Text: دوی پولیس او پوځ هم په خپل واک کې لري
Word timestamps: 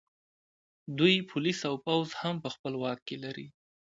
دوی 0.97 1.15
پولیس 1.29 1.59
او 1.69 1.75
پوځ 1.85 2.07
هم 2.21 2.35
په 2.43 2.49
خپل 2.55 2.73
واک 2.81 2.99
کې 3.07 3.15
لري 3.23 3.47